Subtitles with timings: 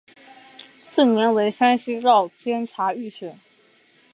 [0.91, 3.35] 次年为山西道监察御史。